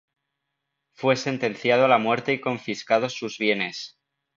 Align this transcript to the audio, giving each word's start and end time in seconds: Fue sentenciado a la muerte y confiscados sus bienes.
Fue 0.95 1.15
sentenciado 1.15 1.85
a 1.85 1.87
la 1.87 1.99
muerte 1.99 2.33
y 2.33 2.41
confiscados 2.41 3.13
sus 3.13 3.37
bienes. 3.37 3.99